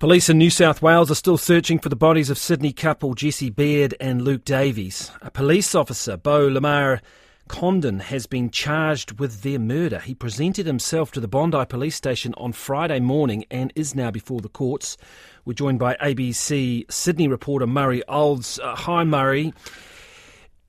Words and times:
Police 0.00 0.30
in 0.30 0.38
New 0.38 0.48
South 0.48 0.80
Wales 0.80 1.10
are 1.10 1.14
still 1.14 1.36
searching 1.36 1.78
for 1.78 1.90
the 1.90 1.94
bodies 1.94 2.30
of 2.30 2.38
Sydney 2.38 2.72
couple 2.72 3.12
Jesse 3.12 3.50
Baird 3.50 3.94
and 4.00 4.22
Luke 4.22 4.46
Davies. 4.46 5.10
A 5.20 5.30
police 5.30 5.74
officer, 5.74 6.16
Beau 6.16 6.48
Lamar 6.48 7.02
Condon, 7.48 8.00
has 8.00 8.24
been 8.26 8.48
charged 8.48 9.20
with 9.20 9.42
their 9.42 9.58
murder. 9.58 9.98
He 9.98 10.14
presented 10.14 10.64
himself 10.64 11.12
to 11.12 11.20
the 11.20 11.28
Bondi 11.28 11.66
police 11.66 11.96
station 11.96 12.32
on 12.38 12.54
Friday 12.54 12.98
morning 12.98 13.44
and 13.50 13.74
is 13.76 13.94
now 13.94 14.10
before 14.10 14.40
the 14.40 14.48
courts. 14.48 14.96
We're 15.44 15.52
joined 15.52 15.78
by 15.78 15.96
ABC 15.96 16.90
Sydney 16.90 17.28
reporter 17.28 17.66
Murray 17.66 18.02
Olds. 18.08 18.58
Uh, 18.58 18.74
hi, 18.74 19.04
Murray. 19.04 19.52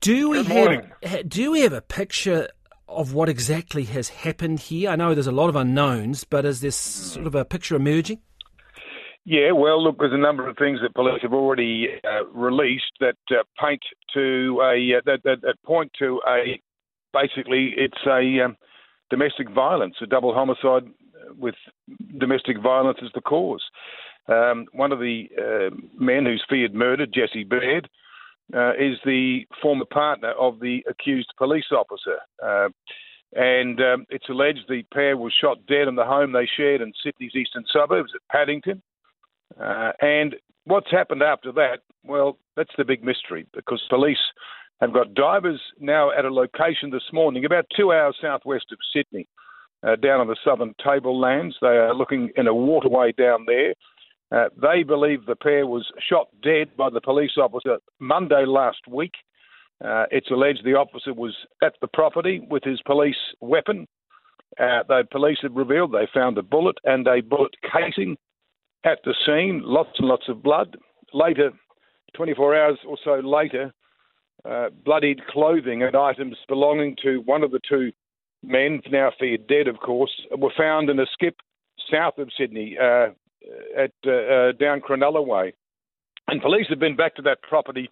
Do 0.02 0.28
we 0.28 0.44
have 0.44 1.26
do 1.26 1.52
we 1.52 1.62
have 1.62 1.72
a 1.72 1.80
picture 1.80 2.50
of 2.86 3.14
what 3.14 3.30
exactly 3.30 3.84
has 3.84 4.10
happened 4.10 4.60
here? 4.60 4.90
I 4.90 4.96
know 4.96 5.14
there's 5.14 5.26
a 5.26 5.32
lot 5.32 5.48
of 5.48 5.56
unknowns, 5.56 6.24
but 6.24 6.44
is 6.44 6.60
this 6.60 6.76
sort 6.76 7.26
of 7.26 7.34
a 7.34 7.46
picture 7.46 7.76
emerging? 7.76 8.18
Yeah, 9.24 9.52
well, 9.52 9.82
look, 9.82 9.98
there's 9.98 10.12
a 10.12 10.18
number 10.18 10.48
of 10.48 10.56
things 10.56 10.80
that 10.82 10.94
police 10.94 11.22
have 11.22 11.32
already 11.32 11.88
uh, 12.04 12.26
released 12.26 12.92
that 12.98 13.16
uh, 13.30 13.44
paint 13.60 13.82
to 14.14 14.60
a 14.62 14.98
uh, 14.98 15.00
that, 15.06 15.22
that, 15.22 15.42
that, 15.42 15.62
point 15.64 15.92
to 16.00 16.20
a 16.28 16.60
basically 17.12 17.72
it's 17.76 18.04
a 18.06 18.44
um, 18.44 18.56
domestic 19.10 19.48
violence, 19.50 19.94
a 20.02 20.06
double 20.06 20.34
homicide 20.34 20.84
with 21.38 21.54
domestic 22.18 22.60
violence 22.60 22.98
as 23.04 23.10
the 23.14 23.20
cause. 23.20 23.62
Um, 24.28 24.66
one 24.72 24.90
of 24.90 24.98
the 24.98 25.28
uh, 25.38 25.74
men 25.98 26.24
who's 26.24 26.44
feared 26.48 26.74
murder, 26.74 27.06
Jesse 27.06 27.44
Baird, 27.44 27.88
uh, 28.54 28.72
is 28.72 28.98
the 29.04 29.46
former 29.60 29.84
partner 29.84 30.32
of 30.32 30.60
the 30.60 30.84
accused 30.88 31.32
police 31.38 31.70
officer. 31.70 32.18
Uh, 32.42 32.68
and 33.34 33.80
um, 33.80 34.04
it's 34.10 34.28
alleged 34.28 34.60
the 34.68 34.82
pair 34.92 35.16
was 35.16 35.32
shot 35.40 35.58
dead 35.66 35.88
in 35.88 35.94
the 35.94 36.04
home 36.04 36.32
they 36.32 36.48
shared 36.56 36.80
in 36.80 36.92
Sydney's 37.02 37.34
eastern 37.34 37.64
suburbs 37.72 38.12
at 38.14 38.20
Paddington. 38.30 38.82
Uh, 39.60 39.92
and 40.00 40.36
what's 40.64 40.90
happened 40.90 41.22
after 41.22 41.52
that? 41.52 41.80
Well, 42.04 42.38
that's 42.56 42.72
the 42.76 42.84
big 42.84 43.04
mystery 43.04 43.46
because 43.54 43.82
police 43.88 44.18
have 44.80 44.92
got 44.92 45.14
divers 45.14 45.60
now 45.78 46.10
at 46.10 46.24
a 46.24 46.32
location 46.32 46.90
this 46.90 47.12
morning, 47.12 47.44
about 47.44 47.66
two 47.76 47.92
hours 47.92 48.16
southwest 48.20 48.66
of 48.72 48.78
Sydney, 48.92 49.28
uh, 49.86 49.96
down 49.96 50.20
on 50.20 50.26
the 50.26 50.36
southern 50.44 50.74
tablelands. 50.82 51.56
They 51.60 51.68
are 51.68 51.94
looking 51.94 52.30
in 52.36 52.46
a 52.46 52.54
waterway 52.54 53.12
down 53.12 53.46
there. 53.46 53.74
Uh, 54.32 54.48
they 54.60 54.82
believe 54.82 55.26
the 55.26 55.36
pair 55.36 55.66
was 55.66 55.86
shot 56.08 56.28
dead 56.42 56.76
by 56.76 56.90
the 56.90 57.00
police 57.00 57.32
officer 57.36 57.78
Monday 58.00 58.44
last 58.46 58.80
week. 58.88 59.12
Uh, 59.84 60.04
it's 60.10 60.30
alleged 60.30 60.64
the 60.64 60.74
officer 60.74 61.12
was 61.12 61.34
at 61.62 61.74
the 61.80 61.88
property 61.88 62.44
with 62.48 62.64
his 62.64 62.80
police 62.82 63.16
weapon. 63.40 63.86
Uh, 64.58 64.82
the 64.88 65.04
police 65.10 65.38
have 65.42 65.54
revealed 65.54 65.92
they 65.92 66.08
found 66.14 66.38
a 66.38 66.42
bullet 66.42 66.76
and 66.84 67.06
a 67.06 67.20
bullet 67.20 67.54
casing 67.72 68.16
at 68.84 68.98
the 69.04 69.14
scene, 69.26 69.62
lots 69.64 69.90
and 69.98 70.08
lots 70.08 70.28
of 70.28 70.42
blood. 70.42 70.76
Later, 71.12 71.52
24 72.14 72.56
hours 72.56 72.78
or 72.86 72.96
so 73.04 73.20
later, 73.26 73.72
uh, 74.44 74.70
bloodied 74.84 75.20
clothing 75.28 75.82
and 75.82 75.94
items 75.94 76.36
belonging 76.48 76.96
to 77.02 77.22
one 77.24 77.42
of 77.42 77.50
the 77.50 77.60
two 77.68 77.92
men, 78.42 78.80
now 78.90 79.10
feared 79.18 79.46
dead, 79.46 79.68
of 79.68 79.78
course, 79.78 80.10
were 80.36 80.52
found 80.56 80.90
in 80.90 80.98
a 80.98 81.06
skip 81.12 81.36
south 81.90 82.18
of 82.18 82.28
Sydney 82.36 82.76
uh, 82.80 83.08
at 83.76 83.92
uh, 84.06 84.10
uh 84.10 84.52
down 84.52 84.80
Cronulla 84.80 85.24
Way. 85.24 85.54
And 86.28 86.40
police 86.40 86.66
have 86.70 86.78
been 86.78 86.96
back 86.96 87.14
to 87.16 87.22
that 87.22 87.42
property 87.42 87.90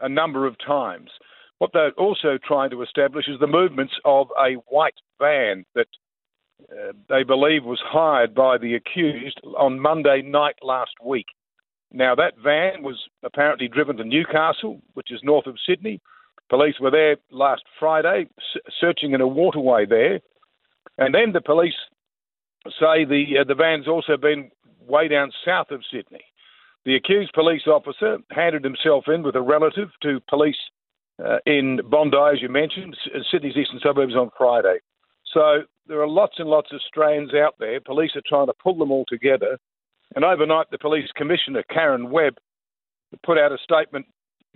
a 0.00 0.08
number 0.08 0.46
of 0.46 0.56
times. 0.64 1.10
What 1.58 1.70
they're 1.72 1.92
also 1.92 2.38
trying 2.42 2.70
to 2.70 2.82
establish 2.82 3.28
is 3.28 3.40
the 3.40 3.46
movements 3.46 3.94
of 4.04 4.28
a 4.38 4.54
white 4.68 4.94
van 5.18 5.64
that 5.74 5.88
uh, 6.72 6.92
they 7.08 7.22
believe 7.22 7.64
was 7.64 7.80
hired 7.84 8.34
by 8.34 8.58
the 8.58 8.74
accused 8.74 9.40
on 9.56 9.80
Monday 9.80 10.22
night 10.22 10.56
last 10.62 10.92
week. 11.04 11.26
Now, 11.92 12.14
that 12.14 12.34
van 12.42 12.82
was 12.82 13.08
apparently 13.22 13.68
driven 13.68 13.96
to 13.96 14.04
Newcastle, 14.04 14.80
which 14.94 15.10
is 15.10 15.20
north 15.22 15.46
of 15.46 15.56
Sydney. 15.66 16.00
Police 16.50 16.76
were 16.80 16.90
there 16.90 17.16
last 17.30 17.62
Friday, 17.78 18.28
searching 18.80 19.12
in 19.12 19.20
a 19.20 19.26
waterway 19.26 19.86
there. 19.86 20.20
And 20.98 21.14
then 21.14 21.32
the 21.32 21.40
police 21.40 21.74
say 22.66 23.04
the, 23.04 23.38
uh, 23.40 23.44
the 23.44 23.54
van's 23.54 23.88
also 23.88 24.16
been 24.16 24.50
way 24.86 25.08
down 25.08 25.30
south 25.44 25.70
of 25.70 25.82
Sydney. 25.90 26.24
The 26.84 26.96
accused 26.96 27.32
police 27.32 27.66
officer 27.66 28.18
handed 28.30 28.64
himself 28.64 29.04
in 29.08 29.22
with 29.22 29.36
a 29.36 29.42
relative 29.42 29.90
to 30.02 30.20
police 30.28 30.56
uh, 31.24 31.38
in 31.46 31.80
Bondi, 31.84 32.16
as 32.16 32.40
you 32.40 32.48
mentioned, 32.48 32.96
Sydney's 33.30 33.56
eastern 33.56 33.80
suburbs 33.82 34.14
on 34.14 34.30
Friday. 34.36 34.78
So 35.32 35.62
there 35.88 36.00
are 36.00 36.08
lots 36.08 36.34
and 36.38 36.48
lots 36.48 36.68
of 36.72 36.80
strands 36.86 37.32
out 37.34 37.54
there. 37.58 37.80
Police 37.80 38.12
are 38.14 38.22
trying 38.26 38.46
to 38.46 38.54
pull 38.62 38.76
them 38.76 38.90
all 38.90 39.04
together. 39.08 39.58
And 40.14 40.24
overnight, 40.24 40.66
the 40.70 40.78
police 40.78 41.08
commissioner, 41.16 41.62
Karen 41.70 42.10
Webb, 42.10 42.34
put 43.24 43.38
out 43.38 43.52
a 43.52 43.58
statement, 43.62 44.06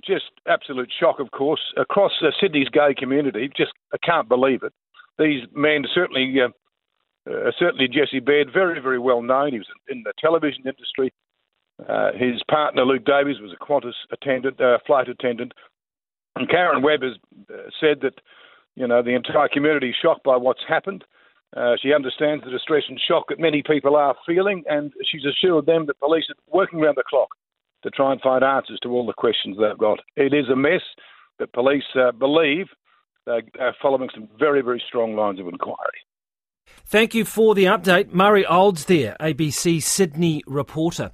just 0.05 0.25
absolute 0.47 0.91
shock, 0.99 1.21
of 1.21 1.31
course, 1.31 1.61
across 1.77 2.13
uh, 2.23 2.31
Sydney's 2.41 2.69
gay 2.69 2.95
community. 2.97 3.51
Just, 3.57 3.73
I 3.93 3.99
can't 4.05 4.29
believe 4.29 4.63
it. 4.63 4.73
These 5.19 5.43
men 5.55 5.85
certainly, 5.95 6.35
uh, 6.41 7.31
uh, 7.31 7.51
certainly 7.59 7.89
Jesse 7.89 8.21
Baird, 8.21 8.49
very, 8.53 8.81
very 8.81 8.99
well 8.99 9.23
known. 9.23 9.53
He 9.53 9.59
was 9.59 9.69
in 9.89 10.03
the 10.05 10.13
television 10.19 10.65
industry. 10.67 11.13
Uh, 11.89 12.13
his 12.13 12.43
partner, 12.51 12.85
Luke 12.85 13.05
Davies, 13.05 13.41
was 13.41 13.53
a 13.53 13.65
Qantas 13.65 13.95
attendant, 14.13 14.61
uh, 14.61 14.79
flight 14.87 15.09
attendant. 15.09 15.53
And 16.37 16.49
Karen 16.49 16.83
Webb 16.83 17.03
has 17.03 17.13
uh, 17.51 17.69
said 17.81 18.01
that 18.03 18.15
you 18.75 18.87
know, 18.87 19.03
the 19.03 19.15
entire 19.15 19.49
community 19.49 19.91
is 19.91 19.97
shocked 20.01 20.25
by 20.25 20.37
what's 20.37 20.63
happened. 20.67 21.05
Uh, 21.57 21.77
she 21.83 21.93
understands 21.93 22.45
the 22.45 22.51
distress 22.51 22.85
and 22.89 22.99
shock 23.07 23.29
that 23.29 23.39
many 23.39 23.63
people 23.63 23.95
are 23.97 24.15
feeling, 24.27 24.65
and 24.69 24.93
she's 25.11 25.25
assured 25.25 25.67
them 25.67 25.87
that 25.87 26.01
police 26.01 26.25
are 26.31 26.57
working 26.57 26.81
around 26.81 26.97
the 26.97 27.05
clock 27.09 27.29
to 27.83 27.91
try 27.91 28.13
and 28.13 28.21
find 28.21 28.43
answers 28.43 28.79
to 28.83 28.89
all 28.89 29.05
the 29.05 29.13
questions 29.13 29.57
they've 29.59 29.79
got. 29.79 29.99
It 30.17 30.33
is 30.33 30.49
a 30.51 30.57
mess, 30.57 30.83
but 31.39 31.53
police 31.53 31.85
uh, 31.95 32.13
believe 32.13 32.67
they're 33.27 33.77
following 33.81 34.09
some 34.15 34.29
very, 34.39 34.63
very 34.63 34.83
strong 34.87 35.15
lines 35.15 35.41
of 35.41 35.47
inquiry. 35.47 35.77
Thank 36.87 37.15
you 37.15 37.25
for 37.25 37.55
the 37.55 37.65
update. 37.65 38.13
Murray 38.13 38.47
Olds 38.47 38.87
there, 38.87 39.17
ABC 39.21 39.83
Sydney 39.83 40.43
reporter. 40.47 41.11